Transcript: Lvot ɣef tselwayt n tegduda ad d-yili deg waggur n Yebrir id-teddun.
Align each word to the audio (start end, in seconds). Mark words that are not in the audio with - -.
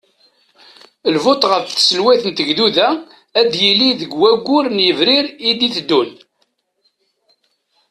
Lvot 1.15 1.43
ɣef 1.51 1.65
tselwayt 1.69 2.23
n 2.27 2.31
tegduda 2.37 2.89
ad 3.39 3.45
d-yili 3.51 3.91
deg 3.99 4.11
waggur 4.19 4.65
n 4.69 4.77
Yebrir 4.87 5.25
id-teddun. 5.49 6.11